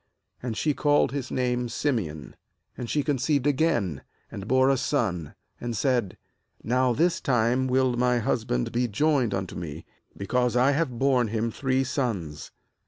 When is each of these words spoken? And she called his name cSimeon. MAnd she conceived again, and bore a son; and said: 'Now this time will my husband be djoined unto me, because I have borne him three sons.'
And 0.41 0.57
she 0.57 0.73
called 0.73 1.11
his 1.11 1.29
name 1.29 1.67
cSimeon. 1.67 2.33
MAnd 2.75 2.89
she 2.89 3.03
conceived 3.03 3.45
again, 3.45 4.01
and 4.31 4.47
bore 4.47 4.71
a 4.71 4.75
son; 4.77 5.35
and 5.59 5.77
said: 5.77 6.17
'Now 6.63 6.91
this 6.91 7.21
time 7.21 7.67
will 7.67 7.95
my 7.95 8.17
husband 8.17 8.71
be 8.71 8.87
djoined 8.87 9.35
unto 9.35 9.53
me, 9.55 9.85
because 10.17 10.55
I 10.55 10.71
have 10.71 10.97
borne 10.97 11.27
him 11.27 11.51
three 11.51 11.83
sons.' 11.83 12.49